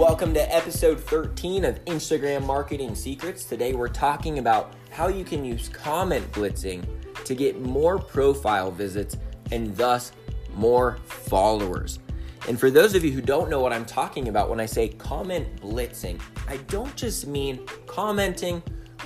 [0.00, 3.44] Welcome to episode 13 of Instagram Marketing Secrets.
[3.44, 6.82] Today we're talking about how you can use comment blitzing
[7.26, 9.18] to get more profile visits
[9.52, 10.12] and thus
[10.54, 11.98] more followers.
[12.48, 14.88] And for those of you who don't know what I'm talking about when I say
[14.88, 18.62] comment blitzing, I don't just mean commenting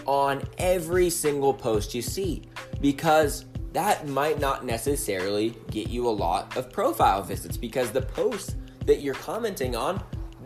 [0.07, 2.43] on every single post you see
[2.81, 8.55] because that might not necessarily get you a lot of profile visits because the posts
[8.87, 10.01] that you're commenting on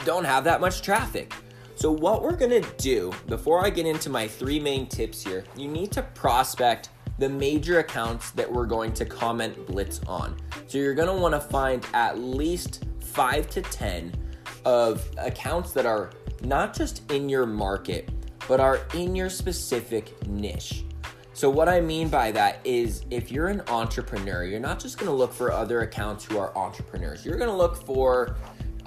[0.05, 1.33] don't have that much traffic.
[1.75, 5.69] So, what we're gonna do before I get into my three main tips here, you
[5.69, 10.37] need to prospect the major accounts that we're going to comment blitz on.
[10.67, 14.13] So, you're gonna wanna find at least five to 10
[14.65, 16.11] of accounts that are
[16.43, 18.09] not just in your market,
[18.49, 20.85] but are in your specific niche.
[21.33, 25.15] So, what I mean by that is if you're an entrepreneur, you're not just gonna
[25.15, 28.37] look for other accounts who are entrepreneurs, you're gonna look for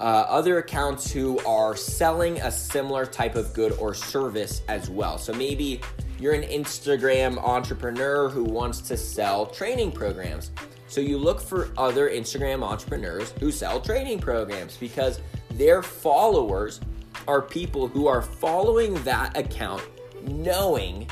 [0.02, 5.16] uh, other accounts who are selling a similar type of good or service as well.
[5.16, 5.80] So maybe
[6.18, 10.50] you're an Instagram entrepreneur who wants to sell training programs.
[10.88, 15.20] So you look for other Instagram entrepreneurs who sell training programs because
[15.52, 16.80] their followers
[17.28, 19.82] are people who are following that account
[20.24, 21.08] knowing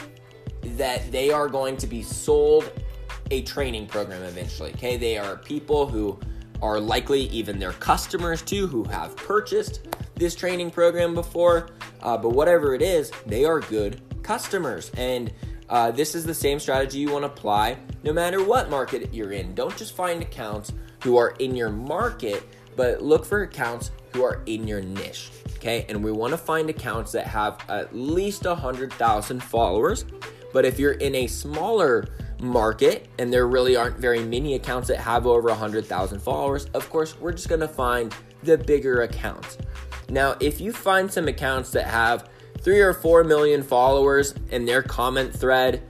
[0.62, 2.72] that they are going to be sold
[3.30, 4.72] a training program eventually.
[4.72, 6.18] Okay, they are people who
[6.62, 11.70] are likely even their customers too who have purchased this training program before.
[12.02, 14.90] Uh, but whatever it is, they are good customers.
[14.96, 15.32] And
[15.68, 19.32] uh, this is the same strategy you want to apply no matter what market you're
[19.32, 19.54] in.
[19.54, 22.42] Don't just find accounts who are in your market,
[22.76, 25.30] but look for accounts who are in your niche.
[25.56, 30.04] Okay, and we want to find accounts that have at least 100,000 followers.
[30.52, 32.08] But if you're in a smaller
[32.40, 37.18] market and there really aren't very many accounts that have over 100,000 followers, of course,
[37.18, 39.58] we're just going to find the bigger accounts.
[40.08, 42.28] Now, if you find some accounts that have
[42.60, 45.82] three or four million followers and their comment thread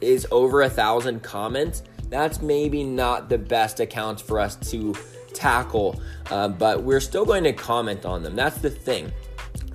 [0.00, 4.94] is over a thousand comments, that's maybe not the best accounts for us to
[5.34, 8.34] tackle, uh, but we're still going to comment on them.
[8.34, 9.12] That's the thing.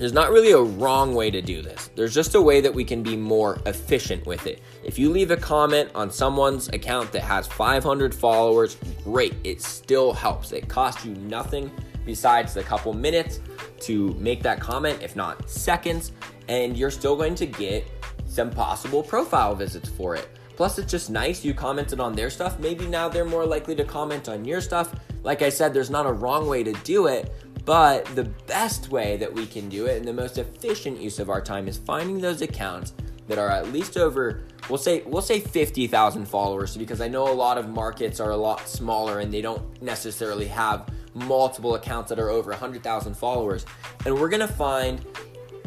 [0.03, 1.89] There's not really a wrong way to do this.
[1.95, 4.61] There's just a way that we can be more efficient with it.
[4.83, 8.75] If you leave a comment on someone's account that has 500 followers,
[9.05, 9.33] great.
[9.45, 10.51] It still helps.
[10.51, 11.71] It costs you nothing
[12.05, 13.39] besides a couple minutes
[13.83, 16.11] to make that comment, if not seconds,
[16.49, 17.87] and you're still going to get
[18.25, 20.27] some possible profile visits for it.
[20.57, 22.59] Plus, it's just nice you commented on their stuff.
[22.59, 24.93] Maybe now they're more likely to comment on your stuff.
[25.23, 27.31] Like I said, there's not a wrong way to do it,
[27.65, 31.29] but the best way that we can do it and the most efficient use of
[31.29, 32.93] our time is finding those accounts
[33.27, 37.33] that are at least over we'll say we'll say 50,000 followers because I know a
[37.33, 42.19] lot of markets are a lot smaller and they don't necessarily have multiple accounts that
[42.19, 43.65] are over 100,000 followers.
[44.05, 45.05] And we're going to find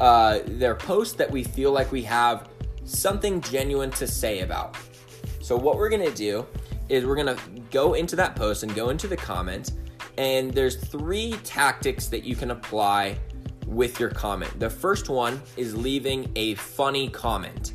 [0.01, 2.49] uh, their posts that we feel like we have
[2.85, 4.77] something genuine to say about.
[5.41, 6.47] So what we're going to do
[6.89, 9.73] is we're going to go into that post and go into the comments
[10.19, 13.19] and there's three tactics that you can apply
[13.67, 14.59] with your comment.
[14.59, 17.75] The first one is leaving a funny comment.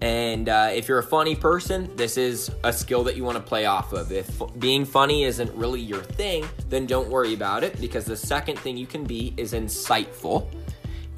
[0.00, 3.42] And uh, if you're a funny person, this is a skill that you want to
[3.42, 4.10] play off of.
[4.10, 8.58] If being funny isn't really your thing, then don't worry about it because the second
[8.58, 10.52] thing you can be is insightful,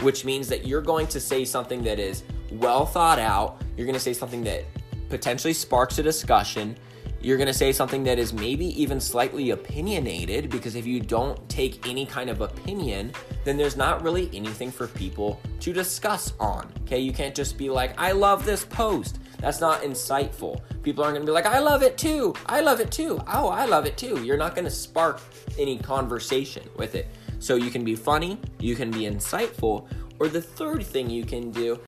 [0.00, 3.62] which means that you're going to say something that is well thought out.
[3.74, 4.64] You're going to say something that
[5.08, 6.76] potentially sparks a discussion
[7.24, 11.48] you're going to say something that is maybe even slightly opinionated because if you don't
[11.48, 13.12] take any kind of opinion,
[13.44, 16.70] then there's not really anything for people to discuss on.
[16.82, 19.20] Okay, you can't just be like, I love this post.
[19.38, 20.60] That's not insightful.
[20.82, 22.34] People aren't to be like, I love it too.
[22.44, 23.18] I love it too.
[23.26, 24.22] Oh, I love it too.
[24.22, 25.20] You're not to spark
[25.58, 27.08] any conversation with it.
[27.38, 29.86] So you can be funny, you can be insightful,
[30.18, 31.80] or the third thing you can do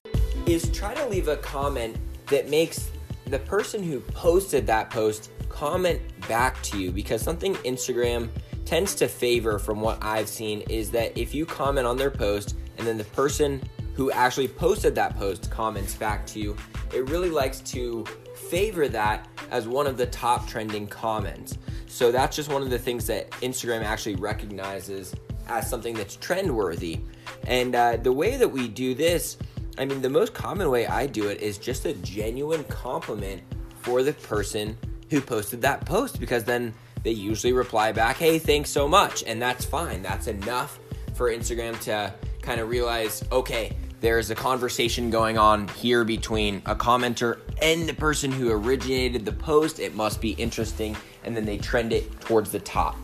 [0.47, 1.95] is try to leave a comment
[2.27, 2.89] that makes
[3.27, 8.29] the person who posted that post comment back to you because something Instagram
[8.65, 12.55] tends to favor from what I've seen is that if you comment on their post
[12.77, 13.61] and then the person
[13.93, 16.55] who actually posted that post comments back to you,
[16.93, 21.57] it really likes to favor that as one of the top trending comments.
[21.87, 25.15] So that's just one of the things that Instagram actually recognizes
[25.47, 26.99] as something that's trend worthy.
[27.47, 29.37] And uh, the way that we do this
[29.77, 33.43] I mean, the most common way I do it is just a genuine compliment
[33.81, 34.77] for the person
[35.09, 39.23] who posted that post because then they usually reply back, hey, thanks so much.
[39.25, 40.01] And that's fine.
[40.01, 40.79] That's enough
[41.13, 46.75] for Instagram to kind of realize, okay, there's a conversation going on here between a
[46.75, 49.79] commenter and the person who originated the post.
[49.79, 50.95] It must be interesting.
[51.23, 52.95] And then they trend it towards the top.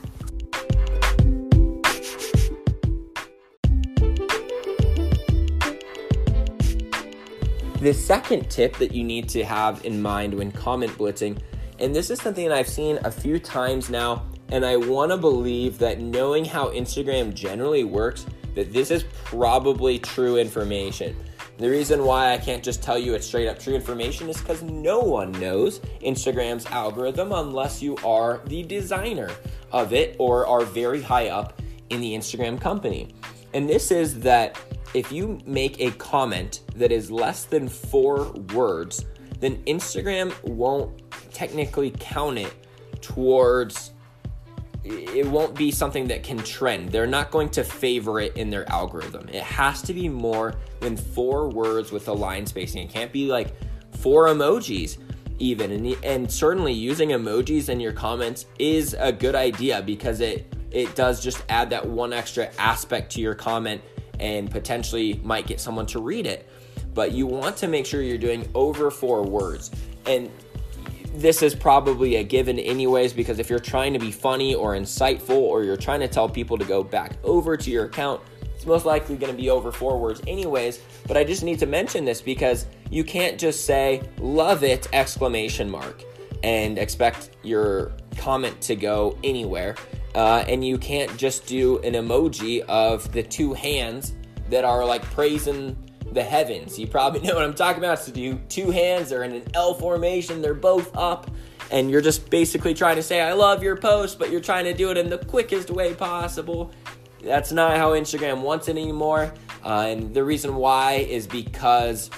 [7.83, 11.38] The second tip that you need to have in mind when comment blitzing,
[11.80, 15.18] and this is something that I've seen a few times now, and I want to
[15.18, 18.25] believe that knowing how Instagram generally works,
[18.56, 21.13] that this is probably true information.
[21.57, 24.63] The reason why I can't just tell you it's straight up true information is because
[24.63, 29.29] no one knows Instagram's algorithm unless you are the designer
[29.74, 33.13] of it or are very high up in the Instagram company.
[33.53, 34.57] And this is that
[34.93, 39.05] if you make a comment that is less than four words,
[39.39, 41.01] then Instagram won't
[41.33, 42.53] technically count it
[43.01, 43.91] towards
[44.85, 46.89] it won't be something that can trend.
[46.89, 49.29] They're not going to favor it in their algorithm.
[49.29, 52.83] It has to be more than four words with a line spacing.
[52.83, 53.53] It can't be like
[53.95, 54.97] four emojis
[55.39, 55.71] even.
[55.71, 60.95] And, and certainly using emojis in your comments is a good idea because it it
[60.95, 63.81] does just add that one extra aspect to your comment
[64.23, 66.47] and potentially might get someone to read it.
[66.93, 69.69] But you want to make sure you're doing over four words.
[70.05, 70.31] And
[71.13, 75.37] this is probably a given anyways because if you're trying to be funny or insightful
[75.37, 78.19] or you're trying to tell people to go back over to your account
[78.55, 81.67] it's most likely going to be over four words anyways but i just need to
[81.67, 86.03] mention this because you can't just say love it exclamation mark
[86.41, 89.75] and expect your comment to go anywhere
[90.15, 94.13] uh, and you can't just do an emoji of the two hands
[94.50, 95.77] that are like praising
[96.12, 96.77] the heavens.
[96.77, 98.00] You probably know what I'm talking about.
[98.00, 101.30] So do two hands are in an L formation, they're both up,
[101.71, 104.74] and you're just basically trying to say, I love your post, but you're trying to
[104.74, 106.71] do it in the quickest way possible.
[107.21, 109.33] That's not how Instagram wants it anymore.
[109.63, 112.10] Uh, and the reason why is because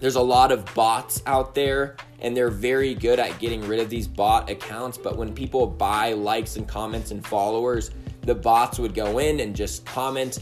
[0.00, 3.88] there's a lot of bots out there and they're very good at getting rid of
[3.90, 4.98] these bot accounts.
[4.98, 7.90] But when people buy likes and comments and followers,
[8.22, 10.38] the bots would go in and just comment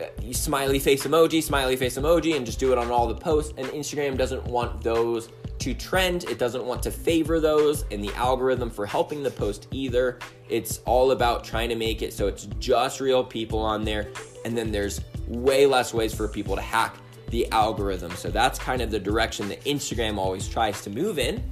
[0.00, 3.54] uh, smiley face emoji, smiley face emoji, and just do it on all the posts.
[3.56, 6.24] And Instagram doesn't want those to trend.
[6.24, 10.18] It doesn't want to favor those in the algorithm for helping the post either.
[10.48, 14.08] It's all about trying to make it so it's just real people on there.
[14.44, 16.96] And then there's way less ways for people to hack
[17.30, 18.12] the algorithm.
[18.12, 21.42] So that's kind of the direction that Instagram always tries to move in.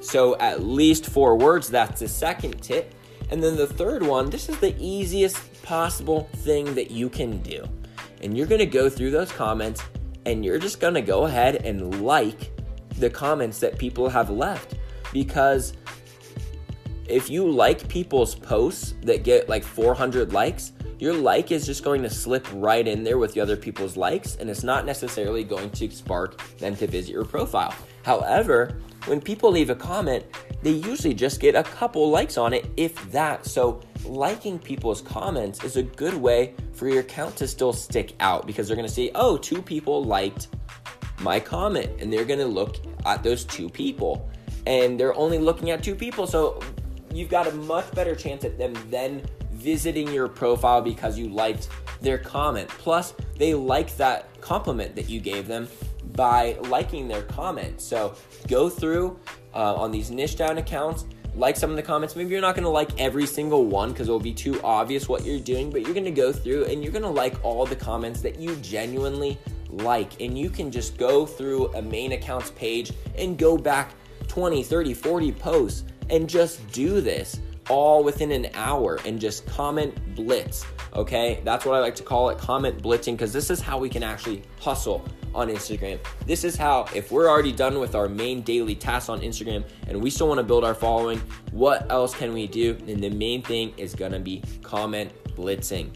[0.00, 2.94] So at least four words, that's the second tip.
[3.30, 7.64] And then the third one, this is the easiest possible thing that you can do
[8.22, 9.82] and you're to go through those comments
[10.24, 12.52] and you're just to go ahead and like
[12.98, 14.76] the comments that people have left
[15.12, 15.74] because
[17.08, 22.00] if you like people's posts that get like 400 likes, your like is just going
[22.00, 25.68] to slip right in there with the other people's likes, and it's not necessarily going
[25.68, 27.74] to spark them to visit your profile.
[28.04, 30.24] However, when people leave a comment,
[30.62, 33.44] they usually just get a couple likes on it, if that.
[33.46, 38.46] So, liking people's comments is a good way for your account to still stick out
[38.46, 40.46] because they're to see, oh, two people liked
[41.18, 42.76] my comment, and they're to look
[43.06, 44.30] at those two people.
[44.68, 46.60] And they're only looking at two people, so
[47.12, 49.20] you've got a much better chance at them then
[49.62, 51.68] visiting your profile because you liked
[52.00, 52.68] their comment.
[52.68, 55.68] Plus, they like that compliment that you gave them
[56.14, 57.80] by liking their comment.
[57.80, 58.14] So
[58.48, 59.18] go through
[59.54, 61.04] uh, on these niche down accounts,
[61.34, 62.16] like some of the comments.
[62.16, 65.08] Maybe you're not going to like every single one because it will be too obvious
[65.08, 67.64] what you're doing, but you're going to go through and you're going to like all
[67.64, 69.38] the comments that you genuinely
[69.70, 70.20] like.
[70.20, 73.92] And you can just go through a main accounts page and go back
[74.28, 79.94] 20, 30, 40 posts and just do this all within an hour and just comment
[80.14, 80.64] blitz.
[80.94, 83.88] Okay, that's what I like to call it comment blitzing because this is how we
[83.88, 85.04] can actually hustle
[85.34, 85.98] on Instagram.
[86.26, 90.00] This is how, if we're already done with our main daily tasks on Instagram and
[90.00, 91.20] we still want to build our following,
[91.52, 92.76] what else can we do?
[92.86, 95.90] And the main thing is gonna be comment blitzing.